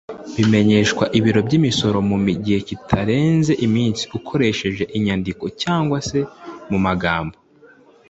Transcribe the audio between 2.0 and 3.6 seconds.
mu gihe kitarenze